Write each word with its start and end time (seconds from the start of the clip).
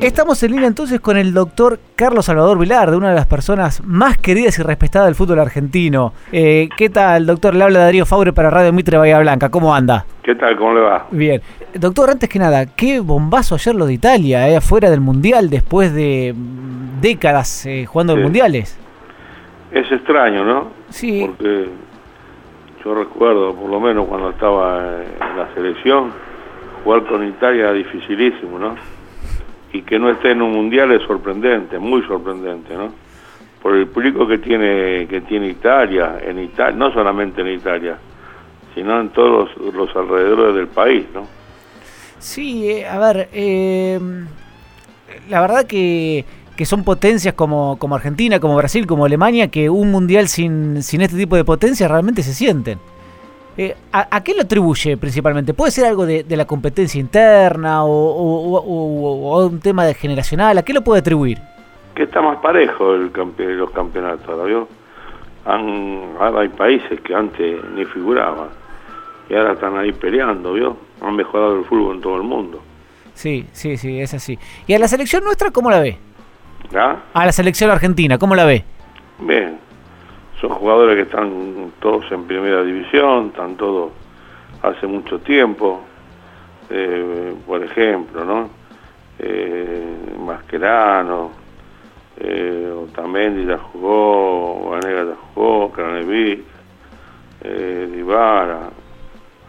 Estamos 0.00 0.40
en 0.44 0.52
línea 0.52 0.68
entonces 0.68 1.00
con 1.00 1.16
el 1.16 1.34
doctor 1.34 1.80
Carlos 1.96 2.26
Salvador 2.26 2.56
Vilar, 2.56 2.88
de 2.92 2.96
una 2.96 3.08
de 3.08 3.16
las 3.16 3.26
personas 3.26 3.82
más 3.84 4.16
queridas 4.16 4.56
y 4.60 4.62
respetadas 4.62 5.08
del 5.08 5.16
fútbol 5.16 5.40
argentino. 5.40 6.12
Eh, 6.30 6.68
¿Qué 6.76 6.88
tal, 6.88 7.26
doctor? 7.26 7.56
Le 7.56 7.64
habla 7.64 7.80
Darío 7.80 8.06
Faure 8.06 8.32
para 8.32 8.48
Radio 8.48 8.72
Mitre 8.72 8.96
Bahía 8.96 9.18
Blanca. 9.18 9.48
¿Cómo 9.50 9.74
anda? 9.74 10.06
¿Qué 10.22 10.36
tal? 10.36 10.56
¿Cómo 10.56 10.74
le 10.74 10.82
va? 10.82 11.08
Bien. 11.10 11.42
Doctor, 11.74 12.10
antes 12.10 12.28
que 12.28 12.38
nada, 12.38 12.66
qué 12.66 13.00
bombazo 13.00 13.56
ayer 13.56 13.74
lo 13.74 13.86
de 13.86 13.94
Italia, 13.94 14.48
eh, 14.48 14.56
afuera 14.56 14.88
del 14.88 15.00
Mundial, 15.00 15.50
después 15.50 15.92
de 15.92 16.32
décadas 17.00 17.66
eh, 17.66 17.84
jugando 17.84 18.12
en 18.12 18.22
Mundiales. 18.22 18.78
Es 19.72 19.90
extraño, 19.90 20.44
¿no? 20.44 20.68
Sí. 20.90 21.24
Porque 21.26 21.70
yo 22.84 22.94
recuerdo, 22.94 23.52
por 23.52 23.68
lo 23.68 23.80
menos 23.80 24.06
cuando 24.06 24.30
estaba 24.30 24.78
en 25.02 25.36
la 25.36 25.52
selección, 25.54 26.12
jugar 26.84 27.02
con 27.04 27.26
Italia 27.26 27.62
era 27.62 27.72
dificilísimo, 27.72 28.60
¿no? 28.60 28.76
Y 29.72 29.82
que 29.82 29.98
no 29.98 30.10
esté 30.10 30.30
en 30.30 30.42
un 30.42 30.52
mundial 30.52 30.92
es 30.92 31.02
sorprendente, 31.02 31.78
muy 31.78 32.02
sorprendente, 32.02 32.74
¿no? 32.74 32.92
Por 33.62 33.74
el 33.74 33.86
público 33.88 34.26
que 34.26 34.38
tiene 34.38 35.06
que 35.08 35.20
tiene 35.22 35.48
Italia, 35.48 36.18
en 36.22 36.38
Italia, 36.38 36.76
no 36.76 36.92
solamente 36.92 37.40
en 37.40 37.48
Italia, 37.48 37.98
sino 38.74 39.00
en 39.00 39.10
todos 39.10 39.50
los, 39.74 39.94
alrededores 39.94 40.54
del 40.54 40.68
país, 40.68 41.04
¿no? 41.12 41.26
Sí, 42.18 42.70
eh, 42.70 42.86
a 42.86 42.98
ver, 42.98 43.28
eh, 43.32 43.98
la 45.28 45.40
verdad 45.40 45.64
que, 45.66 46.24
que 46.56 46.64
son 46.64 46.84
potencias 46.84 47.34
como, 47.34 47.78
como 47.78 47.94
Argentina, 47.94 48.40
como 48.40 48.56
Brasil, 48.56 48.86
como 48.86 49.04
Alemania, 49.04 49.48
que 49.48 49.70
un 49.70 49.90
mundial 49.90 50.28
sin, 50.28 50.82
sin 50.82 51.00
este 51.00 51.16
tipo 51.16 51.36
de 51.36 51.44
potencias 51.44 51.90
realmente 51.90 52.22
se 52.22 52.34
sienten. 52.34 52.78
Eh, 53.60 53.74
¿a, 53.90 54.22
qué 54.22 54.34
lo 54.34 54.42
atribuye 54.42 54.96
principalmente? 54.96 55.52
¿Puede 55.52 55.72
ser 55.72 55.86
algo 55.86 56.06
de, 56.06 56.24
la 56.28 56.44
competencia 56.44 57.00
interna 57.00 57.82
o, 57.82 59.46
un 59.46 59.58
tema 59.58 59.84
de 59.84 59.94
generacional? 59.94 60.56
¿A 60.56 60.62
qué 60.62 60.72
lo 60.72 60.82
puede 60.82 61.00
atribuir? 61.00 61.38
Que 61.92 62.04
está 62.04 62.22
más 62.22 62.38
parejo 62.38 62.94
el 62.94 63.10
los 63.58 63.70
campeonatos, 63.72 64.46
¿vio? 64.46 64.68
Han, 65.44 66.14
ahora 66.20 66.42
hay 66.42 66.48
países 66.50 67.00
que 67.00 67.12
antes 67.12 67.64
ni 67.74 67.84
figuraban 67.86 68.48
y 69.28 69.34
ahora 69.34 69.54
están 69.54 69.76
ahí 69.76 69.90
peleando, 69.90 70.52
¿vio? 70.52 70.76
Han 71.00 71.16
mejorado 71.16 71.58
el 71.58 71.64
fútbol 71.64 71.96
en 71.96 72.00
todo 72.00 72.16
el 72.16 72.22
mundo. 72.22 72.62
Sí, 73.14 73.44
sí, 73.50 73.76
sí, 73.76 74.00
es 74.00 74.14
así. 74.14 74.38
¿Y 74.68 74.74
a 74.74 74.78
la 74.78 74.86
selección 74.86 75.24
nuestra 75.24 75.50
cómo 75.50 75.68
la 75.68 75.80
ve? 75.80 75.98
¿Ah? 76.76 76.98
A 77.12 77.26
la 77.26 77.32
selección 77.32 77.72
argentina, 77.72 78.18
¿cómo 78.18 78.36
la 78.36 78.44
ve? 78.44 78.64
Bien, 79.18 79.58
son 80.40 80.50
jugadores 80.50 80.96
que 80.96 81.02
están 81.02 81.72
todos 81.80 82.10
en 82.12 82.24
primera 82.24 82.62
división, 82.62 83.28
están 83.28 83.56
todos 83.56 83.92
hace 84.62 84.86
mucho 84.86 85.18
tiempo, 85.20 85.80
eh, 86.70 87.34
por 87.46 87.62
ejemplo, 87.62 88.24
¿no? 88.24 88.50
Eh, 89.18 89.96
Mascherano, 90.24 91.32
eh, 92.20 92.72
Otamendi 92.72 93.46
ya 93.46 93.58
jugó, 93.58 94.70
Vanega 94.70 95.04
ya 95.04 95.16
jugó, 95.34 95.70
Cranevic, 95.72 96.40
eh, 97.42 97.88
Divara, 97.92 98.70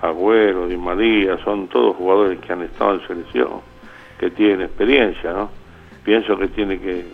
Agüero, 0.01 0.67
Di 0.67 0.77
María, 0.77 1.37
son 1.43 1.67
todos 1.67 1.95
jugadores 1.95 2.39
que 2.39 2.53
han 2.53 2.63
estado 2.63 2.95
en 2.95 3.07
selección, 3.07 3.61
que 4.19 4.31
tienen 4.31 4.61
experiencia, 4.61 5.33
¿no? 5.33 5.49
Pienso 6.03 6.37
que 6.37 6.47
tiene 6.47 6.79
que, 6.79 7.05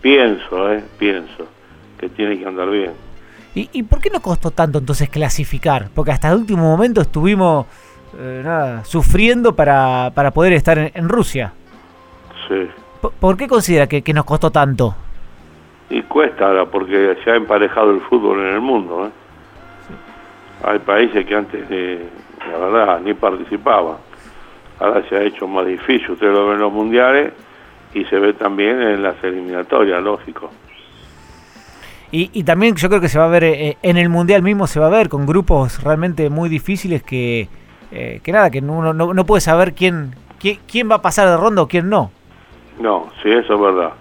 pienso, 0.00 0.72
eh, 0.72 0.82
pienso, 0.98 1.46
que 1.98 2.08
tiene 2.08 2.38
que 2.38 2.46
andar 2.46 2.70
bien. 2.70 2.92
¿Y, 3.56 3.84
por 3.84 4.00
qué 4.00 4.10
no 4.10 4.20
costó 4.20 4.50
tanto 4.50 4.78
entonces 4.78 5.08
clasificar? 5.08 5.88
Porque 5.94 6.10
hasta 6.10 6.28
el 6.30 6.38
último 6.38 6.62
momento 6.62 7.00
estuvimos 7.00 7.66
eh, 8.18 8.42
nada, 8.44 8.84
sufriendo 8.84 9.54
para, 9.54 10.10
para 10.12 10.32
poder 10.32 10.54
estar 10.54 10.76
en, 10.76 11.08
Rusia. 11.08 11.52
Sí. 12.48 12.68
¿Por, 13.20 13.36
qué 13.36 13.46
considera 13.46 13.86
que, 13.86 14.02
nos 14.12 14.24
costó 14.24 14.50
tanto? 14.50 14.96
Y 15.88 16.02
cuesta 16.02 16.48
ahora, 16.48 16.66
porque 16.66 17.16
se 17.22 17.30
ha 17.30 17.36
emparejado 17.36 17.92
el 17.92 18.00
fútbol 18.00 18.40
en 18.40 18.54
el 18.54 18.60
mundo. 18.60 19.06
¿eh? 19.06 19.10
Hay 20.64 20.80
países 20.80 21.24
que 21.24 21.36
antes, 21.36 21.64
la 21.70 22.58
verdad, 22.58 23.00
ni 23.02 23.14
participaban. 23.14 23.98
Ahora 24.80 25.08
se 25.08 25.16
ha 25.16 25.22
hecho 25.22 25.46
más 25.46 25.64
difícil. 25.66 26.10
Ustedes 26.10 26.32
lo 26.32 26.46
ven 26.46 26.54
en 26.54 26.60
los 26.60 26.72
mundiales 26.72 27.32
y 27.92 28.04
se 28.06 28.18
ve 28.18 28.32
también 28.32 28.82
en 28.82 29.02
las 29.02 29.22
eliminatorias, 29.22 30.02
lógico. 30.02 30.50
Y, 32.16 32.44
también 32.44 32.76
yo 32.76 32.88
creo 32.88 33.00
que 33.00 33.08
se 33.08 33.18
va 33.18 33.24
a 33.24 33.28
ver 33.28 33.42
eh, 33.42 33.76
en 33.82 33.96
el 33.96 34.08
Mundial 34.08 34.40
mismo, 34.40 34.68
se 34.68 34.78
va 34.78 34.86
a 34.86 34.90
ver 34.90 35.08
con 35.08 35.26
grupos 35.26 35.82
realmente 35.82 36.30
muy 36.30 36.48
difíciles 36.48 37.02
que, 37.02 37.48
eh, 37.90 38.20
que 38.22 38.30
nada, 38.30 38.50
que 38.50 38.60
uno 38.60 38.92
no, 38.92 39.26
puede 39.26 39.40
saber 39.40 39.74
quién, 39.74 40.14
quién, 40.38 40.88
va 40.88 40.96
a 40.96 41.02
pasar 41.02 41.28
de 41.28 41.36
ronda 41.36 41.62
o 41.62 41.66
quién 41.66 41.88
no. 41.88 42.12
No, 42.78 43.10
sí, 43.20 43.30
eso 43.30 43.54
es 43.54 43.60
verdad. 43.60 43.94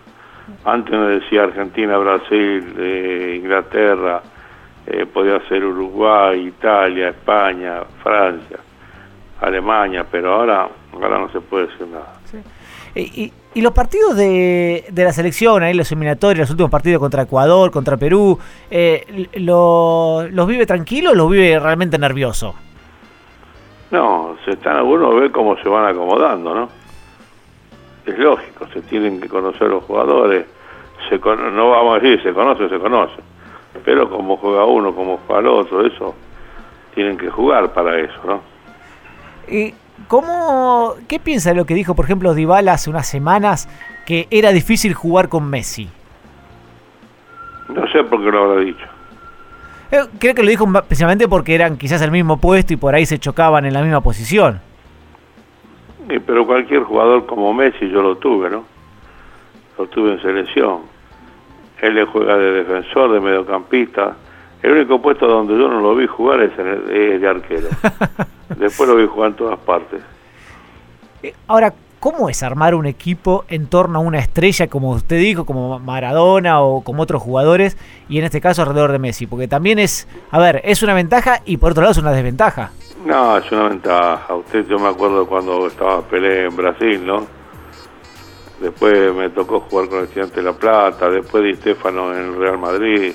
Antes 0.64 0.94
me 0.94 1.08
decía 1.08 1.42
Argentina, 1.42 1.98
Brasil, 1.98 2.76
eh, 2.78 3.40
Inglaterra, 3.42 4.22
podía 5.12 5.40
ser 5.48 5.66
Uruguay, 5.66 6.50
Italia, 6.50 7.10
España, 7.10 7.82
Francia, 8.04 8.58
Alemania, 9.42 10.06
pero 10.12 10.36
ahora, 10.36 10.70
ahora 10.94 11.18
no 11.18 11.32
se 11.32 11.42
puede 11.42 11.66
decir 11.66 11.88
nada. 11.88 12.14
Y, 12.94 13.24
y 13.24 13.34
los 13.62 13.72
partidos 13.74 14.16
de, 14.16 14.86
de, 14.90 15.04
la 15.04 15.14
selección, 15.14 15.62
ahí 15.62 15.74
los 15.74 15.92
eliminatorios, 15.92 16.40
los 16.40 16.50
últimos 16.52 16.72
partidos 16.72 17.00
contra 17.00 17.24
Ecuador, 17.24 17.70
contra 17.72 17.98
Perú, 17.98 18.40
eh, 18.72 19.28
¿los 19.36 20.48
vive 20.48 20.66
tranquilo 20.66 21.12
o 21.12 21.16
los 21.16 21.30
vive 21.30 21.60
realmente 21.60 21.98
nervioso? 21.98 22.56
No, 23.92 24.36
se 24.44 24.52
están 24.52 24.78
algunos 24.78 25.16
ver 25.16 25.32
cómo 25.32 25.56
se 25.58 25.70
van 25.70 25.86
acomodando, 25.86 26.56
¿no? 26.56 26.70
Es 28.08 28.18
lógico, 28.18 28.68
se 28.74 28.82
tienen 28.82 29.22
que 29.22 29.30
conocer 29.30 29.68
los 29.68 29.84
jugadores, 29.84 30.46
se 31.10 31.20
no 31.20 31.70
vamos 31.70 31.98
a 31.98 32.00
decir 32.00 32.24
se 32.24 32.34
conoce, 32.34 32.68
se 32.70 32.80
conoce, 32.80 33.22
pero 33.86 34.10
como 34.10 34.38
juega 34.38 34.66
uno, 34.66 34.96
como 34.96 35.20
juega 35.28 35.42
el 35.42 35.48
otro, 35.48 35.86
eso, 35.86 36.16
tienen 36.96 37.18
que 37.18 37.30
jugar 37.30 37.72
para 37.72 38.00
eso, 38.00 38.20
¿no? 38.26 38.42
Y 39.48 39.74
¿Cómo, 40.08 40.96
¿Qué 41.08 41.20
piensa 41.20 41.50
de 41.50 41.56
lo 41.56 41.66
que 41.66 41.74
dijo, 41.74 41.96
por 41.96 42.06
ejemplo, 42.06 42.34
Dybala 42.34 42.74
hace 42.74 42.90
unas 42.90 43.08
semanas, 43.08 43.70
que 44.06 44.28
era 44.32 44.52
difícil 44.52 44.94
jugar 44.94 45.30
con 45.30 45.50
Messi? 45.50 45.90
No 47.70 47.88
sé 47.88 48.04
por 48.04 48.24
qué 48.24 48.32
lo 48.32 48.44
habrá 48.44 48.62
dicho. 48.62 48.86
Eh, 49.92 50.02
creo 50.20 50.36
que 50.36 50.44
lo 50.44 50.50
dijo 50.50 50.66
precisamente 50.88 51.28
porque 51.28 51.56
eran 51.56 51.78
quizás 51.78 52.02
el 52.02 52.12
mismo 52.12 52.38
puesto 52.38 52.74
y 52.74 52.78
por 52.78 52.96
ahí 52.96 53.06
se 53.06 53.20
chocaban 53.20 53.66
en 53.66 53.74
la 53.74 53.82
misma 53.82 54.02
posición. 54.02 54.60
Sí, 56.10 56.20
pero 56.26 56.46
cualquier 56.46 56.84
jugador 56.84 57.26
como 57.26 57.54
Messi 57.54 57.90
yo 57.90 58.02
lo 58.02 58.18
tuve, 58.18 58.50
¿no? 58.50 58.66
Lo 59.78 59.88
tuve 59.88 60.14
en 60.14 60.22
selección. 60.22 60.82
Él 61.82 61.96
le 61.96 62.06
juega 62.06 62.38
de 62.38 62.64
defensor, 62.64 63.12
de 63.12 63.20
mediocampista. 63.20 64.16
El 64.62 64.72
único 64.72 65.02
puesto 65.02 65.28
donde 65.28 65.54
yo 65.58 65.68
no 65.68 65.80
lo 65.80 65.96
vi 65.96 66.08
jugar 66.08 66.42
es, 66.42 66.58
en 66.58 66.68
es 66.90 67.22
de 67.22 67.28
arquero. 67.28 67.68
Después 68.58 68.90
lo 68.90 68.96
vi 68.96 69.08
jugar 69.08 69.32
en 69.32 69.36
todas 69.36 69.60
partes. 69.60 70.02
Eh, 71.22 71.34
ahora, 71.48 71.74
¿cómo 72.00 72.30
es 72.30 72.44
armar 72.44 72.76
un 72.76 72.86
equipo 72.86 73.46
en 73.48 73.68
torno 73.68 74.00
a 74.00 74.02
una 74.02 74.20
estrella, 74.20 74.68
como 74.68 74.92
usted 74.92 75.18
dijo, 75.20 75.46
como 75.46 75.80
Maradona 75.80 76.62
o 76.62 76.82
como 76.82 77.04
otros 77.04 77.22
jugadores, 77.22 77.78
y 78.10 78.20
en 78.20 78.26
este 78.26 78.42
caso 78.42 78.62
alrededor 78.62 78.92
de 78.92 79.00
Messi? 79.00 79.26
Porque 79.26 79.48
también 79.48 79.80
es, 79.80 80.08
a 80.32 80.40
ver, 80.40 80.62
es 80.66 80.84
una 80.84 80.94
ventaja 80.94 81.42
y 81.46 81.58
por 81.58 81.72
otro 81.72 81.82
lado 81.82 81.94
es 81.94 81.98
una 81.98 82.12
desventaja. 82.12 82.72
No, 83.06 83.38
es 83.38 83.52
una 83.52 83.70
ventaja. 83.70 84.36
Usted, 84.36 84.66
yo 84.68 84.80
me 84.80 84.90
acuerdo 84.90 85.26
cuando 85.26 85.68
estaba 85.68 86.02
Pelé 86.02 86.46
en 86.46 86.56
Brasil, 86.56 87.06
¿no? 87.06 87.26
Después 88.60 89.14
me 89.14 89.30
tocó 89.30 89.62
jugar 89.62 89.90
con 89.90 90.00
el 90.00 90.04
Estudiante 90.06 90.38
de 90.38 90.44
La 90.44 90.54
Plata, 90.54 91.10
después 91.10 91.44
Di 91.44 91.56
Stefano 91.56 92.14
en 92.14 92.20
el 92.20 92.36
Real 92.36 92.58
Madrid. 92.58 93.14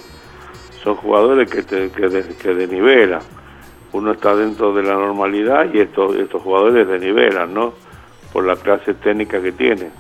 Son 0.83 0.95
jugadores 0.97 1.51
que, 1.51 1.63
te, 1.63 1.91
que, 1.91 2.09
que 2.41 2.55
denivelan 2.55 3.21
uno 3.93 4.13
está 4.13 4.35
dentro 4.35 4.75
de 4.75 4.83
la 4.83 4.95
normalidad 4.95 5.67
y 5.73 5.81
estos, 5.81 6.15
estos 6.17 6.43
jugadores 6.43 6.87
denivelan, 6.87 7.53
¿no? 7.55 7.73
Por 8.33 8.45
la 8.45 8.57
clase 8.57 8.95
técnica 8.95 9.41
que 9.41 9.53
tienen. 9.53 9.91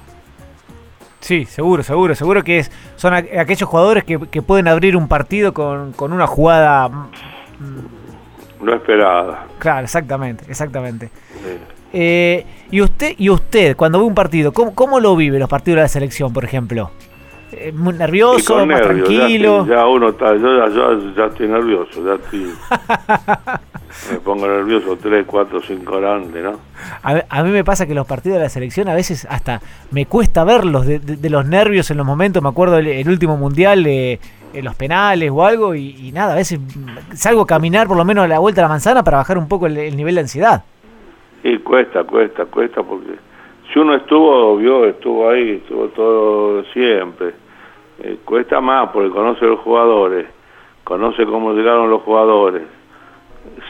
Sí, 1.20 1.44
seguro, 1.46 1.82
seguro, 1.82 2.14
seguro 2.14 2.44
que 2.44 2.58
es, 2.58 2.70
son 2.96 3.14
aquellos 3.14 3.69
jugadores 3.69 4.05
que, 4.05 4.43
pueden 4.43 4.69
abrir 4.69 4.96
un 4.96 5.08
partido 5.08 5.52
con, 5.52 5.94
una 5.99 6.26
jugada... 6.26 6.88
Mm, 6.88 8.64
no 8.64 8.75
esperada. 8.75 9.46
Claro, 9.58 9.85
exactamente, 9.85 10.44
exactamente. 10.49 11.11
Eh, 11.93 12.44
y 12.70 12.81
usted, 12.81 13.14
y 13.19 13.31
usted, 13.31 13.76
cuando 13.76 13.99
ve 13.99 14.05
un 14.05 14.14
partido, 14.14 14.52
¿cómo, 14.52 14.75
¿cómo 14.75 15.00
lo 15.00 15.17
vive 15.17 15.38
los 15.38 15.49
partidos 15.49 15.76
de 15.76 15.82
la 15.82 15.88
selección, 15.88 16.32
por 16.32 16.44
ejemplo? 16.44 16.90
Eh, 17.52 17.73
muy 17.73 17.94
nervioso, 17.94 18.67
más 18.67 18.82
tranquilo. 18.82 19.67
Ya, 19.67 19.87
uno 19.87 20.11
está, 20.11 20.37
yo 20.37 20.69
ya, 20.69 21.14
ya, 21.17 21.25
estoy 21.26 21.49
nervioso, 21.49 22.05
ya 22.05 22.14
estoy. 22.14 22.52
me 24.11 24.19
pongo 24.19 24.47
nervioso 24.47 24.97
3, 24.97 25.25
4, 25.27 25.61
5 25.61 25.97
horas 25.97 26.23
antes, 26.23 26.43
¿no? 26.43 26.61
A, 27.03 27.43
mí 27.43 27.50
me 27.50 27.65
pasa 27.65 27.87
que 27.87 27.95
los 27.95 28.06
partidos 28.06 28.39
de 28.39 28.45
la 28.45 28.49
selección 28.49 28.89
a 28.89 28.95
veces 28.95 29.27
hasta 29.29 29.61
me 29.91 30.06
cuesta 30.06 30.45
verlos 30.45 30.87
de, 30.87 30.99
de, 30.99 31.31
los 31.31 31.47
nervios 31.47 31.91
en 31.91 31.97
los 31.97 32.06
momentos. 32.06 32.43
Me 32.43 32.49
acuerdo 32.49 32.79
el, 32.79 33.09
último 33.09 33.37
mundial, 33.37 33.87
en 33.87 34.19
los 34.62 34.75
penales 34.75 35.31
o 35.31 35.45
algo, 35.45 35.75
y, 35.75 36.11
nada, 36.12 36.33
a 36.33 36.37
veces 36.37 36.61
salgo 37.15 37.43
a 37.43 37.47
caminar 37.47 37.87
por 37.87 37.97
lo 37.97 38.05
menos 38.05 38.25
a 38.25 38.29
la 38.29 38.39
vuelta 38.39 38.61
a 38.61 38.65
la 38.65 38.69
manzana 38.69 39.03
para 39.03 39.19
bajar 39.19 39.39
un 39.39 39.49
poco 39.49 39.67
el, 39.67 39.77
el 39.77 39.97
nivel 39.97 40.15
de 40.15 40.21
ansiedad. 40.23 40.65
Y 41.43 41.59
cuesta, 41.59 42.05
cuesta, 42.05 42.47
cuesta 42.47 42.83
porque 42.83 43.29
si 43.73 43.79
uno 43.79 43.95
estuvo, 43.95 44.56
vio, 44.56 44.87
estuvo 44.87 45.29
ahí, 45.29 45.61
estuvo 45.62 45.89
todo 45.89 46.65
siempre. 46.73 47.35
Eh, 48.00 48.19
cuesta 48.25 48.61
más 48.61 48.91
porque 48.91 49.11
conoce 49.11 49.45
a 49.45 49.49
los 49.49 49.61
jugadores, 49.61 50.27
conoce 50.85 51.27
cómo 51.27 51.53
llegaron 51.53 51.91
los 51.91 52.03
jugadores, 52.03 52.62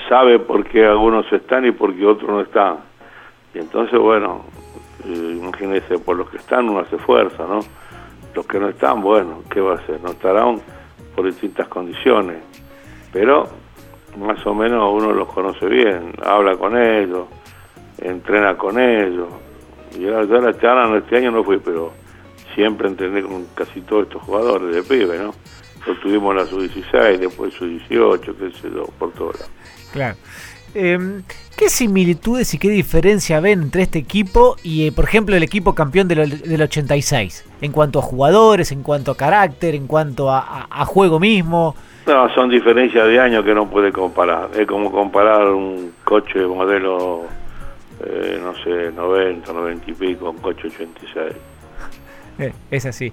sabe 0.08 0.38
por 0.38 0.64
qué 0.64 0.84
algunos 0.86 1.30
están 1.32 1.66
y 1.66 1.72
por 1.72 1.94
qué 1.94 2.06
otros 2.06 2.30
no 2.30 2.40
están. 2.40 2.78
Y 3.54 3.58
entonces, 3.58 3.98
bueno, 3.98 4.44
eh, 5.04 5.36
imagínese, 5.38 5.98
por 5.98 6.16
los 6.16 6.28
que 6.30 6.38
están 6.38 6.68
uno 6.68 6.80
hace 6.80 6.98
fuerza, 6.98 7.44
¿no? 7.46 7.60
Los 8.34 8.46
que 8.46 8.58
no 8.58 8.68
están, 8.68 9.00
bueno, 9.00 9.42
¿qué 9.50 9.60
va 9.60 9.72
a 9.72 9.76
hacer? 9.76 10.00
No 10.02 10.10
estarán 10.10 10.60
por 11.14 11.26
distintas 11.26 11.68
condiciones, 11.68 12.38
pero 13.12 13.48
más 14.18 14.44
o 14.46 14.54
menos 14.54 14.92
uno 14.92 15.12
los 15.12 15.28
conoce 15.28 15.66
bien, 15.66 16.12
habla 16.24 16.56
con 16.56 16.76
ellos, 16.76 17.26
entrena 17.98 18.56
con 18.56 18.78
ellos. 18.78 19.28
Yo, 19.98 20.22
yo 20.24 20.36
a 20.36 20.40
la 20.40 20.58
charla 20.58 20.96
este 20.98 21.16
año 21.16 21.30
no 21.30 21.42
fui, 21.42 21.58
pero 21.58 21.92
siempre 22.54 22.88
entrené 22.88 23.22
con 23.22 23.46
casi 23.54 23.80
todos 23.82 24.04
estos 24.04 24.22
jugadores 24.22 24.74
de 24.74 24.82
pibe, 24.82 25.18
¿no? 25.18 25.32
Lo 25.86 25.94
tuvimos 26.00 26.34
la 26.34 26.46
sub-16, 26.46 27.18
después 27.18 27.54
sub-18, 27.54 28.20
qué 28.20 28.50
sé 28.60 28.70
yo, 28.74 28.86
por 28.98 29.12
todo 29.12 29.32
lado. 29.32 29.46
Claro. 29.92 30.16
Em, 30.74 31.22
¿Qué 31.56 31.68
similitudes 31.70 32.54
y 32.54 32.58
qué 32.58 32.68
diferencia 32.68 33.40
ven 33.40 33.62
entre 33.62 33.82
este 33.82 33.98
equipo 33.98 34.56
y, 34.62 34.86
eh, 34.86 34.92
por 34.92 35.06
ejemplo, 35.06 35.34
el 35.34 35.42
equipo 35.42 35.74
campeón 35.74 36.06
del, 36.06 36.40
del, 36.40 36.62
86? 36.62 37.44
En 37.62 37.72
cuanto 37.72 37.98
a 37.98 38.02
jugadores, 38.02 38.70
en 38.70 38.84
cuanto 38.84 39.10
a 39.10 39.16
carácter, 39.16 39.74
en 39.74 39.88
cuanto 39.88 40.30
a, 40.30 40.38
a, 40.38 40.68
a 40.70 40.84
juego 40.84 41.18
mismo. 41.18 41.74
No, 42.06 42.32
son 42.32 42.48
diferencias 42.48 43.08
de 43.08 43.18
años 43.18 43.44
que 43.44 43.54
no 43.54 43.68
puede 43.68 43.90
comparar. 43.90 44.50
Es 44.56 44.68
como 44.68 44.92
comparar 44.92 45.48
un 45.50 45.94
coche 46.04 46.46
modelo, 46.46 47.24
eh, 48.04 48.38
no 48.40 48.54
sé, 48.62 48.92
90, 48.92 49.52
90 49.52 49.90
y 49.90 49.94
pico, 49.94 50.30
un 50.30 50.38
coche 50.38 50.68
86. 50.68 51.32
Eh, 52.40 52.52
es 52.70 52.86
así. 52.86 53.12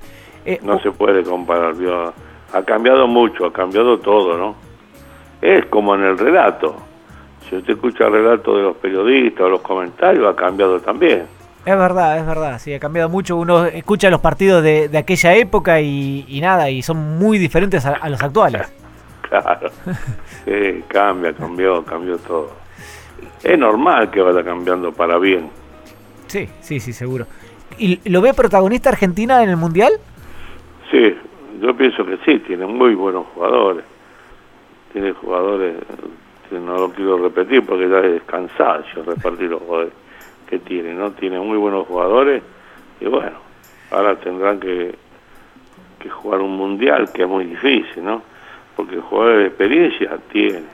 No 0.62 0.80
se 0.84 0.92
puede 0.92 1.24
comparar. 1.24 1.74
Vio. 1.74 2.14
Ha 2.54 2.64
cambiado 2.64 3.08
mucho, 3.08 3.46
ha 3.46 3.54
cambiado 3.54 4.00
todo, 4.00 4.38
¿no? 4.38 4.56
Es 5.42 5.66
como 5.66 5.96
en 5.96 6.04
el 6.04 6.18
relato. 6.18 6.76
Si 7.50 7.56
usted 7.56 7.74
escucha 7.74 8.06
el 8.08 8.14
relato 8.14 8.56
de 8.58 8.64
los 8.64 8.78
periodistas 8.78 9.42
o 9.42 9.50
los 9.50 9.62
comentarios, 9.62 10.26
ha 10.32 10.36
cambiado 10.36 10.80
también. 10.80 11.28
Es 11.66 11.78
verdad, 11.78 12.20
es 12.20 12.26
verdad, 12.26 12.60
sí, 12.60 12.74
ha 12.74 12.80
cambiado 12.80 13.10
mucho. 13.10 13.36
Uno 13.38 13.66
escucha 13.66 14.10
los 14.10 14.22
partidos 14.22 14.64
de, 14.64 14.88
de 14.88 14.98
aquella 14.98 15.34
época 15.36 15.82
y, 15.82 16.26
y, 16.28 16.40
nada, 16.42 16.70
y 16.70 16.82
son 16.82 17.18
muy 17.18 17.38
diferentes 17.38 17.86
a, 17.86 17.94
a 17.94 18.10
los 18.10 18.22
actuales. 18.22 18.72
Claro, 19.28 19.72
sí, 20.46 20.84
cambia, 20.88 21.34
cambió, 21.34 21.84
cambió 21.84 22.16
todo. 22.20 22.52
Es 23.44 23.58
normal 23.58 24.12
que 24.12 24.22
vaya 24.22 24.44
cambiando 24.44 24.94
para 24.94 25.18
bien. 25.18 25.50
Sí, 26.28 26.48
sí, 26.62 26.80
sí, 26.80 26.94
seguro. 26.94 27.26
¿Y 27.80 28.08
lo 28.08 28.22
ve 28.22 28.36
protagonista 28.36 28.90
Argentina 28.90 29.42
en 29.44 29.50
el 29.50 29.58
Mundial? 29.58 29.94
Yo 31.66 31.76
pienso 31.76 32.06
que 32.06 32.18
sí, 32.18 32.38
tiene 32.40 32.68
muy 32.68 32.94
buenos 32.94 33.26
jugadores. 33.34 33.84
Tiene 34.94 35.14
jugadores, 35.14 35.76
no 36.52 36.78
lo 36.78 36.92
quiero 36.92 37.18
repetir 37.18 37.66
porque 37.66 37.90
ya 37.90 38.02
es 38.02 38.22
cansancio 38.24 39.04
repartir 39.04 39.50
los 39.50 39.64
jugadores 39.64 39.94
que 40.48 40.60
tiene, 40.60 40.94
¿no? 40.94 41.12
Tiene 41.14 41.40
muy 41.40 41.58
buenos 41.58 41.88
jugadores 41.88 42.44
y 43.02 43.06
bueno, 43.06 43.38
ahora 43.90 44.16
tendrán 44.18 44.60
que, 44.60 44.94
que 45.98 46.08
jugar 46.08 46.42
un 46.42 46.56
mundial 46.56 47.12
que 47.12 47.24
es 47.24 47.28
muy 47.28 47.46
difícil, 47.46 48.06
¿no? 48.06 48.22
Porque 48.76 48.98
jugadores 48.98 49.40
de 49.40 49.48
experiencia 49.48 50.20
tiene. 50.32 50.68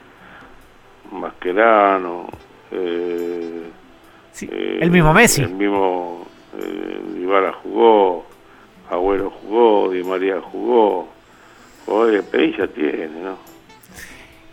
Mascherano, 1.10 2.28
eh, 2.70 3.64
sí, 4.34 4.50
eh, 4.52 4.80
el 4.82 4.92
mismo 4.92 5.14
Messi. 5.14 5.44
El 5.44 5.54
mismo 5.54 6.28
eh, 6.60 7.02
Dybala 7.16 7.54
jugó, 7.64 8.26
Agüero 8.92 9.32
jugó, 9.32 9.90
Di 9.90 10.04
María 10.04 10.42
jugó, 10.42 11.08
jugadores 11.86 12.14
de 12.14 12.20
experiencia 12.20 12.68
tiene, 12.68 13.08
¿no? 13.24 13.52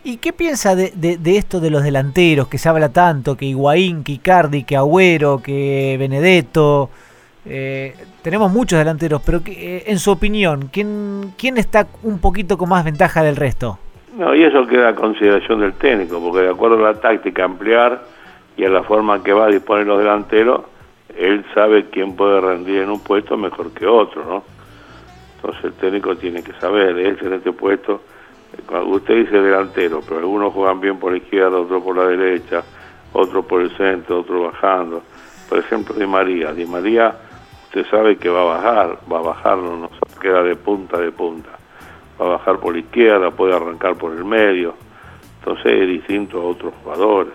¿Y 0.03 0.17
qué 0.17 0.31
piensa 0.31 0.75
de, 0.75 0.91
de, 0.95 1.17
de, 1.17 1.37
esto 1.37 1.59
de 1.59 1.69
los 1.69 1.83
delanteros 1.83 2.47
que 2.47 2.57
se 2.57 2.69
habla 2.69 2.89
tanto? 2.89 3.35
Que 3.35 3.45
Higuaín, 3.45 4.03
que 4.03 4.13
Icardi, 4.13 4.63
que 4.63 4.77
Agüero, 4.77 5.41
que 5.43 5.97
Benedetto. 5.99 6.89
Eh, 7.45 7.93
tenemos 8.21 8.51
muchos 8.51 8.79
delanteros, 8.79 9.21
pero 9.25 9.43
que, 9.43 9.77
eh, 9.77 9.83
en 9.87 9.99
su 9.99 10.11
opinión, 10.11 10.69
¿quién, 10.71 11.33
¿quién 11.37 11.57
está 11.57 11.87
un 12.03 12.19
poquito 12.19 12.57
con 12.57 12.69
más 12.69 12.85
ventaja 12.85 13.23
del 13.23 13.35
resto? 13.35 13.77
No, 14.17 14.33
y 14.33 14.43
eso 14.43 14.65
queda 14.67 14.89
a 14.89 14.95
consideración 14.95 15.59
del 15.59 15.73
técnico, 15.73 16.19
porque 16.21 16.43
de 16.43 16.49
acuerdo 16.49 16.77
a 16.85 16.93
la 16.93 16.99
táctica 16.99 17.43
ampliar 17.43 18.01
y 18.55 18.65
a 18.65 18.69
la 18.69 18.83
forma 18.83 19.21
que 19.21 19.33
va 19.33 19.45
a 19.45 19.49
disponer 19.49 19.85
los 19.85 19.99
delanteros, 19.99 20.61
él 21.17 21.45
sabe 21.53 21.89
quién 21.89 22.15
puede 22.15 22.41
rendir 22.41 22.81
en 22.81 22.89
un 22.89 22.99
puesto 22.99 23.37
mejor 23.37 23.71
que 23.71 23.85
otro, 23.85 24.25
¿no? 24.25 24.43
Entonces 25.35 25.65
el 25.65 25.73
técnico 25.73 26.15
tiene 26.15 26.43
que 26.43 26.53
saber, 26.53 26.97
este 26.99 27.27
en 27.27 27.33
este 27.33 27.51
puesto 27.51 28.01
usted 28.87 29.15
dice 29.15 29.37
delantero, 29.41 30.01
pero 30.07 30.19
algunos 30.19 30.53
juegan 30.53 30.79
bien 30.79 30.97
por 30.97 31.11
la 31.11 31.17
izquierda, 31.17 31.57
otros 31.57 31.83
por 31.83 31.95
la 31.95 32.05
derecha, 32.05 32.63
otros 33.13 33.45
por 33.45 33.61
el 33.61 33.75
centro, 33.77 34.19
otros 34.19 34.51
bajando. 34.51 35.03
Por 35.47 35.59
ejemplo, 35.59 35.95
Di 35.95 36.05
María. 36.05 36.53
Di 36.53 36.65
María, 36.65 37.15
usted 37.65 37.85
sabe 37.89 38.17
que 38.17 38.29
va 38.29 38.41
a 38.41 38.55
bajar, 38.55 38.99
va 39.11 39.19
a 39.19 39.21
bajar, 39.21 39.57
no 39.57 39.77
nos 39.77 39.91
queda 40.21 40.43
de 40.43 40.55
punta 40.55 40.97
de 40.97 41.11
punta. 41.11 41.49
Va 42.19 42.25
a 42.25 42.29
bajar 42.29 42.59
por 42.59 42.73
la 42.73 42.79
izquierda, 42.79 43.31
puede 43.31 43.55
arrancar 43.55 43.95
por 43.95 44.13
el 44.13 44.25
medio. 44.25 44.75
Entonces 45.39 45.81
es 45.81 45.87
distinto 45.87 46.41
a 46.41 46.43
otros 46.43 46.73
jugadores. 46.83 47.33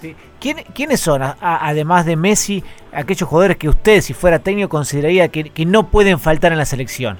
Sí. 0.00 0.14
¿Quién, 0.44 0.58
¿Quiénes 0.74 1.00
son, 1.00 1.22
además 1.40 2.04
de 2.04 2.16
Messi, 2.16 2.62
aquellos 2.92 3.26
jugadores 3.26 3.56
que 3.56 3.66
usted, 3.66 4.02
si 4.02 4.12
fuera 4.12 4.40
técnico, 4.40 4.68
consideraría 4.68 5.28
que, 5.28 5.64
no 5.64 5.86
pueden 5.86 6.18
faltar 6.18 6.52
en 6.52 6.58
la 6.58 6.66
selección? 6.66 7.16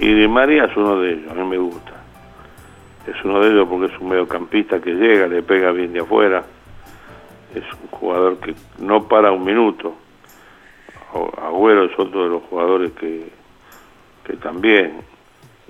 y 0.00 0.26
María 0.26 0.64
es 0.64 0.76
uno 0.76 0.98
de 0.98 1.12
ellos, 1.12 1.30
a 1.30 1.34
mí 1.34 1.44
me 1.44 1.58
gusta. 1.58 1.92
Es 3.06 3.14
uno 3.24 3.38
de 3.38 3.52
ellos 3.52 3.68
porque 3.70 3.94
es 3.94 4.00
un 4.00 4.08
mediocampista 4.08 4.80
que 4.80 4.94
llega, 4.94 5.28
le 5.28 5.44
pega 5.44 5.70
bien 5.70 5.92
de 5.92 6.00
afuera. 6.00 6.42
Es 7.54 7.62
un 7.80 7.88
jugador 7.96 8.40
que 8.40 8.56
no 8.80 9.06
para 9.06 9.30
un 9.30 9.44
minuto. 9.44 9.94
Agüero 11.40 11.84
es 11.84 11.96
otro 11.96 12.24
de 12.24 12.30
los 12.30 12.42
jugadores 12.50 12.90
que, 12.94 13.30
que 14.24 14.32
también 14.38 15.02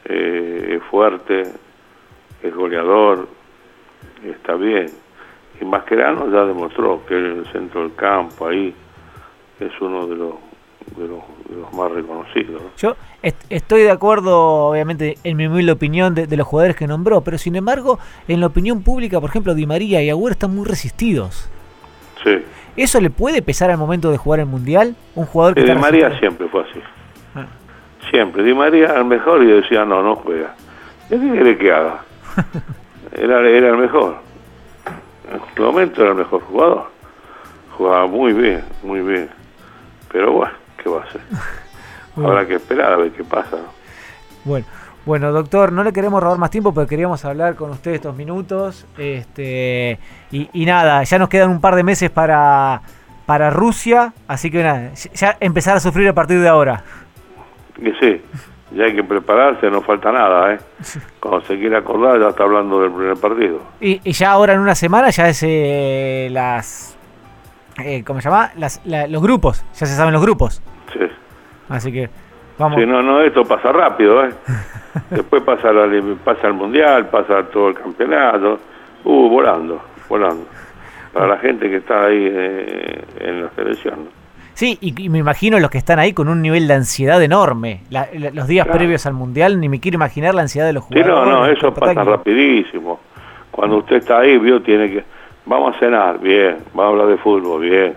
eh, 0.07 0.79
es 0.79 0.83
fuerte, 0.85 1.43
es 2.43 2.55
goleador, 2.55 3.29
está 4.25 4.55
bien. 4.55 5.05
Y 5.61 5.65
Mascherano 5.65 6.31
ya 6.31 6.45
demostró 6.45 7.05
que 7.07 7.17
en 7.17 7.39
el 7.39 7.47
centro 7.53 7.83
del 7.83 7.95
campo, 7.95 8.49
ahí, 8.49 8.75
es 9.61 9.73
uno 9.81 10.07
de 10.07 10.17
los 10.17 10.35
de 10.95 11.09
los, 11.09 11.23
de 11.49 11.57
los 11.57 11.73
más 11.73 11.91
reconocidos. 11.91 12.63
¿no? 12.63 12.71
Yo 12.77 12.97
est 13.23 13.37
estoy 13.51 13.83
de 13.83 13.91
acuerdo, 13.91 14.69
obviamente, 14.69 15.19
en 15.25 15.37
mi 15.37 15.47
humilde 15.47 15.73
opinión 15.73 16.15
de, 16.15 16.27
de, 16.27 16.37
los 16.37 16.47
jugadores 16.47 16.77
que 16.77 16.87
nombró, 16.87 17.23
pero 17.23 17.39
sin 17.39 17.57
embargo, 17.57 17.99
en 18.29 18.41
la 18.41 18.47
opinión 18.47 18.83
pública, 18.83 19.21
por 19.21 19.31
ejemplo, 19.31 19.55
Di 19.55 19.67
María 19.67 20.03
y 20.03 20.11
Agüero 20.11 20.33
están 20.33 20.55
muy 20.55 20.65
resistidos. 20.65 21.51
Sí. 22.23 22.39
¿Eso 22.77 23.01
le 23.01 23.11
puede 23.11 23.43
pesar 23.43 23.71
al 23.71 23.79
momento 23.79 24.11
de 24.11 24.19
jugar 24.19 24.41
el 24.41 24.47
Mundial? 24.47 24.95
Un 25.15 25.27
jugador 25.27 25.55
que 25.55 25.63
Di 25.63 25.75
María 25.75 26.09
resistido? 26.09 26.19
siempre 26.19 26.49
fue 26.49 26.63
así. 26.63 26.81
Ah. 27.35 27.47
Siempre. 28.11 28.43
Di 28.43 28.55
María 28.55 28.93
al 28.93 29.05
mejor 29.05 29.43
y 29.43 29.47
decía, 29.47 29.85
no, 29.85 30.03
no 30.03 30.17
juega. 30.17 30.55
¿Qué 31.09 31.19
quiere 31.19 31.59
que 31.59 31.73
haga? 31.73 32.01
era, 33.13 33.49
era 33.49 33.69
el 33.71 33.77
mejor. 33.77 34.26
En 35.31 35.37
este 35.37 35.61
momento 35.61 36.03
era 36.03 36.11
el 36.11 36.17
mejor 36.17 36.43
jugador. 36.43 36.91
Jugaba 37.77 38.07
muy 38.07 38.33
bien, 38.33 38.65
muy 38.83 39.01
bien. 39.01 39.29
Pero 40.13 40.33
bueno 40.33 40.67
qué 40.83 40.91
va 40.91 41.01
a 41.03 41.05
hacer. 41.05 41.21
Bueno. 42.15 42.31
Habrá 42.31 42.47
que 42.47 42.55
esperar 42.55 42.95
a 42.95 42.97
ver 42.97 43.13
qué 43.13 43.23
pasa. 43.23 43.59
Bueno, 44.43 44.65
bueno, 45.05 45.33
doctor, 45.33 45.71
no 45.71 45.85
le 45.85 45.93
queremos 45.93 46.23
robar 46.23 46.39
más 46.39 46.49
tiempo, 46.49 46.73
pero 46.73 46.87
queríamos 46.87 47.23
hablar 47.27 47.57
con 47.57 47.69
usted 47.69 47.91
estos 47.91 48.17
minutos. 48.17 48.87
Este, 48.97 49.99
y, 50.31 50.49
y, 50.55 50.65
nada, 50.65 51.03
ya 51.03 51.19
nos 51.19 51.29
quedan 51.29 51.51
un 51.51 51.61
par 51.61 51.75
de 51.75 51.83
meses 51.83 52.09
para, 52.09 52.81
para 53.27 53.51
Rusia, 53.51 54.15
así 54.29 54.51
que 54.51 54.63
nada, 54.63 54.95
ya 54.95 55.37
empezar 55.41 55.77
a 55.77 55.81
sufrir 55.81 56.09
a 56.09 56.15
partir 56.15 56.41
de 56.41 56.49
ahora. 56.49 56.83
Que 57.75 57.93
sí, 58.01 58.23
ya 58.73 58.85
hay 58.85 58.95
que 58.95 59.05
prepararse, 59.05 59.71
no 59.71 59.81
falta 59.81 60.11
nada, 60.13 60.55
¿eh? 60.55 60.59
Cuando 61.21 61.43
se 61.43 61.59
quiera 61.59 61.79
acordar 61.79 62.21
ya 62.21 62.29
está 62.29 62.45
hablando 62.45 62.81
del 62.81 62.91
primer 62.93 63.17
partido. 63.17 63.61
Y, 63.81 64.01
y 64.03 64.13
ya 64.13 64.33
ahora 64.33 64.55
en 64.55 64.61
una 64.61 64.75
semana 64.75 65.11
ya 65.11 65.29
es 65.29 65.43
eh, 65.47 66.29
las... 66.31 66.97
Eh, 67.79 68.03
¿Cómo 68.05 68.21
se 68.21 68.29
llama? 68.31 68.51
Las, 68.57 68.81
la, 68.87 69.07
los 69.07 69.23
grupos, 69.23 69.65
ya 69.75 69.87
se 69.87 69.95
saben 69.95 70.13
los 70.13 70.23
grupos. 70.23 70.63
Sí. 70.93 71.07
Así 71.69 71.93
que 71.93 72.09
vamos. 72.59 72.81
Sí, 72.81 72.87
no, 72.87 73.03
no, 73.03 73.21
esto 73.21 73.45
pasa 73.45 73.71
rápido, 73.71 74.25
¿eh? 74.25 74.31
Después 75.11 75.43
pasa, 75.43 75.73
la, 75.73 75.87
pasa 76.25 76.47
el 76.47 76.55
mundial, 76.55 77.09
pasa 77.09 77.45
todo 77.45 77.69
el 77.69 77.75
campeonato. 77.75 78.59
Uh, 79.05 79.29
volando, 79.29 79.81
volando. 80.09 80.47
Para 81.13 81.29
la 81.29 81.39
gente 81.39 81.69
que 81.69 81.77
está 81.77 82.07
ahí 82.07 82.29
eh, 82.31 83.05
en 83.21 83.43
la 83.43 83.51
selección. 83.51 84.09
Sí, 84.57 84.79
y, 84.81 85.05
y, 85.05 85.11
me 85.11 85.19
imagino 85.19 85.61
los 85.61 85.69
que 85.69 85.77
están 85.77 85.99
ahí 85.99 86.15
con 86.15 86.29
un 86.29 86.41
nivel 86.41 86.67
de 86.67 86.73
ansiedad 86.73 87.23
enorme. 87.23 87.83
La, 87.91 88.09
la, 88.15 88.31
los 88.31 88.49
días 88.49 88.65
claro. 88.65 88.79
previos 88.79 89.05
al 89.05 89.13
mundial, 89.13 89.61
ni 89.61 89.69
me 89.69 89.81
quiero 89.81 89.97
imaginar 89.97 90.35
la 90.35 90.41
ansiedad 90.41 90.67
de 90.67 90.73
los 90.73 90.85
jugadores. 90.85 91.15
Sí, 91.15 91.31
no, 91.31 91.31
no, 91.31 91.47
eso 91.47 91.75
pasa 91.75 92.03
rapidísimo. 92.03 92.99
Cuando 93.51 93.77
usted 93.77 93.97
está 93.97 94.21
ahí, 94.21 94.39
vio, 94.39 94.63
tiene 94.63 94.91
que. 94.91 95.05
Vamos 95.45 95.77
a 95.77 95.79
cenar, 95.79 96.19
bien. 96.21 96.57
Vamos 96.73 96.85
a 96.85 96.89
hablar 96.89 97.07
de 97.09 97.19
fútbol, 97.19 97.61
bien 97.61 97.95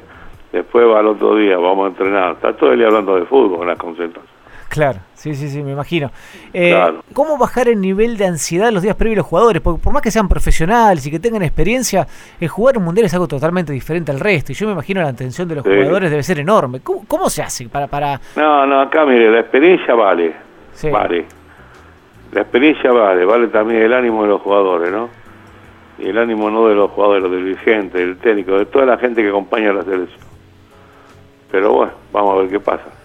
Después 0.52 0.86
va 0.86 1.00
al 1.00 1.08
otro 1.08 1.36
día, 1.36 1.58
vamos 1.58 1.86
a 1.86 1.88
entrenar. 1.92 2.34
Está 2.34 2.52
todo 2.52 2.74
el 2.74 2.80
día 2.80 2.88
hablando 2.88 3.16
de 3.16 3.26
fútbol 3.26 3.62
en 3.62 3.68
las 3.68 3.78
concentraciones. 3.78 4.39
Claro, 4.70 5.00
sí, 5.16 5.34
sí, 5.34 5.50
sí, 5.50 5.64
me 5.64 5.72
imagino. 5.72 6.12
Eh, 6.54 6.80
¿Cómo 7.14 7.40
bajar 7.40 7.68
el 7.68 7.82
nivel 7.82 8.18
de 8.18 8.28
ansiedad 8.28 8.72
los 8.72 8.84
días 8.84 8.96
previos 8.96 9.16
de 9.16 9.18
los 9.22 9.26
jugadores? 9.26 9.62
Porque 9.64 9.82
por 9.82 9.92
más 9.92 10.04
que 10.04 10.12
sean 10.12 10.30
profesionales 10.30 11.06
y 11.08 11.12
que 11.12 11.20
tengan 11.20 11.42
experiencia, 11.42 12.06
el 12.40 12.48
jugar 12.48 12.78
un 12.78 12.84
mundial 12.84 13.08
es 13.08 13.14
algo 13.16 13.28
totalmente 13.28 13.74
diferente 13.74 14.12
al 14.12 14.20
resto. 14.20 14.52
Y 14.52 14.56
yo 14.56 14.68
me 14.68 14.74
imagino 14.74 15.02
la 15.02 15.10
atención 15.10 15.48
de 15.48 15.56
los 15.56 15.64
jugadores 15.64 16.12
debe 16.12 16.22
ser 16.22 16.40
enorme. 16.40 16.82
¿Cómo, 16.82 17.30
se 17.32 17.42
hace 17.42 17.68
para, 17.68 17.88
para...? 17.88 18.22
No, 18.36 18.68
no, 18.68 18.82
acá 18.82 19.06
mire, 19.06 19.32
la 19.32 19.40
experiencia 19.40 19.96
vale. 19.96 20.36
Vale. 20.92 21.26
La 22.32 22.42
experiencia 22.42 22.92
vale, 22.92 23.26
vale 23.26 23.48
también 23.48 23.82
el 23.82 23.94
ánimo 23.94 24.22
de 24.22 24.30
los 24.30 24.42
jugadores, 24.42 24.92
¿no? 24.92 25.10
Y 25.98 26.10
el 26.10 26.18
ánimo 26.20 26.52
no 26.52 26.68
de 26.68 26.76
los 26.76 26.92
jugadores, 26.92 27.24
del 27.24 27.44
dirigente, 27.44 27.98
del 27.98 28.18
técnico, 28.18 28.58
de 28.58 28.68
toda 28.68 28.86
la 28.86 28.98
gente 28.98 29.24
que 29.24 29.30
acompaña 29.30 29.72
a 29.72 29.74
la 29.74 29.84
selección. 29.84 30.22
Pero 31.52 31.74
bueno, 31.74 31.92
vamos 32.14 32.36
a 32.36 32.42
ver 32.42 32.50
qué 32.50 32.60
pasa. 32.60 32.99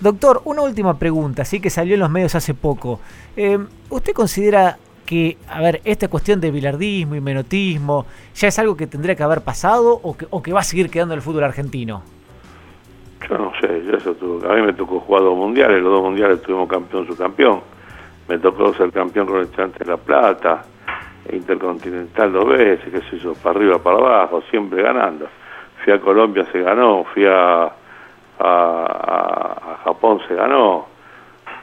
Doctor, 0.00 0.42
una 0.44 0.62
última 0.62 0.98
pregunta, 0.98 1.44
sí 1.44 1.60
que 1.60 1.70
salió 1.70 1.94
en 1.94 2.00
los 2.00 2.10
medios 2.10 2.34
hace 2.34 2.54
poco. 2.54 3.00
Eh, 3.36 3.58
¿Usted 3.90 4.12
considera 4.12 4.76
que, 5.04 5.36
a 5.48 5.60
ver, 5.60 5.80
esta 5.84 6.08
cuestión 6.08 6.40
de 6.40 6.50
bilardismo 6.50 7.14
y 7.14 7.20
menotismo 7.20 8.06
ya 8.34 8.48
es 8.48 8.58
algo 8.58 8.76
que 8.76 8.86
tendría 8.86 9.14
que 9.14 9.22
haber 9.22 9.42
pasado 9.42 10.00
o 10.02 10.42
que, 10.42 10.52
va 10.52 10.60
a 10.60 10.64
seguir 10.64 10.90
quedando 10.90 11.14
en 11.14 11.18
el 11.18 11.22
fútbol 11.22 11.44
argentino? 11.44 12.02
Yo 13.28 13.38
no 13.38 13.52
sé, 13.60 13.82
yo 13.84 13.96
eso 13.96 14.14
a 14.48 14.54
mí 14.54 14.62
me 14.62 14.72
tocó 14.72 15.00
jugar 15.00 15.22
dos 15.22 15.36
mundiales, 15.36 15.82
los 15.82 15.92
dos 15.92 16.02
mundiales 16.02 16.42
tuvimos 16.42 16.68
campeón, 16.68 17.06
subcampeón. 17.06 17.60
Me 18.28 18.38
tocó 18.38 18.74
ser 18.74 18.90
campeón 18.90 19.26
con 19.26 19.36
el 19.36 19.44
Estudiante 19.44 19.84
de 19.84 19.90
La 19.90 19.96
Plata, 19.96 20.64
Intercontinental 21.32 22.32
dos 22.32 22.48
veces, 22.48 22.88
qué 22.90 23.00
sé 23.10 23.18
yo, 23.18 23.34
para 23.34 23.58
arriba, 23.58 23.78
para 23.78 23.96
abajo, 23.98 24.42
siempre 24.50 24.82
ganando 24.82 25.26
fui 25.86 25.94
a 25.94 26.00
Colombia, 26.00 26.44
se 26.50 26.60
ganó, 26.60 27.04
fui 27.04 27.24
a, 27.26 27.72
Se 30.28 30.34
ganó. 30.34 30.86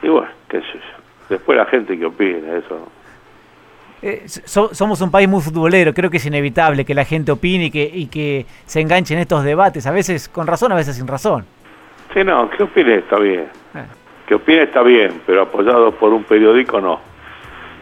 Y 0.01 0.09
bueno, 0.09 0.29
qué 0.49 0.59
sé 0.59 0.73
yo. 0.73 1.03
Después 1.29 1.57
la 1.57 1.65
gente 1.65 1.97
que 1.97 2.05
opine, 2.05 2.57
eso. 2.57 2.87
Eh, 4.01 4.25
somos 4.27 4.99
un 4.99 5.09
país 5.09 5.29
muy 5.29 5.41
futbolero, 5.41 5.93
creo 5.93 6.09
que 6.09 6.17
es 6.17 6.25
inevitable 6.25 6.83
que 6.83 6.93
la 6.93 7.05
gente 7.05 7.31
opine 7.31 7.65
y 7.65 7.71
que, 7.71 7.83
y 7.83 8.07
que 8.07 8.45
se 8.65 8.81
enganche 8.81 9.13
en 9.13 9.21
estos 9.21 9.45
debates, 9.45 9.87
a 9.87 9.91
veces 9.91 10.27
con 10.27 10.45
razón, 10.45 10.73
a 10.73 10.75
veces 10.75 10.97
sin 10.97 11.07
razón. 11.07 11.45
Sí, 12.13 12.21
no, 12.21 12.49
que 12.49 12.63
opine 12.63 12.95
está 12.95 13.17
bien. 13.17 13.47
Eh. 13.75 13.85
Que 14.27 14.35
opine 14.35 14.63
está 14.63 14.81
bien, 14.81 15.21
pero 15.25 15.43
apoyado 15.43 15.91
por 15.93 16.11
un 16.11 16.25
periódico 16.25 16.81
no, 16.81 16.99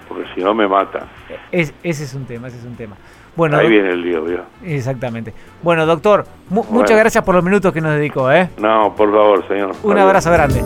porque 0.08 0.26
si 0.36 0.42
no 0.42 0.54
me 0.54 0.68
mata. 0.68 1.08
ese 1.52 1.74
es 1.84 2.14
un 2.14 2.26
tema, 2.26 2.50
ese 2.50 2.60
es 2.60 2.66
un 2.66 2.76
tema. 2.76 2.96
Bueno, 3.36 3.58
Ahí 3.58 3.70
viene 3.70 3.90
el 3.92 4.02
lío, 4.02 4.24
¿vio? 4.24 4.42
Exactamente. 4.64 5.34
Bueno, 5.62 5.86
doctor, 5.86 6.26
muchas 6.50 6.98
gracias 6.98 7.24
por 7.24 7.36
los 7.36 7.44
minutos 7.44 7.72
que 7.72 7.80
nos 7.82 7.94
dedicó, 7.96 8.32
¿eh? 8.32 8.50
No, 8.58 8.94
por 8.96 9.12
favor, 9.12 9.48
señor. 9.48 9.72
Un 9.84 9.98
abrazo 9.98 10.32
grande. 10.32 10.62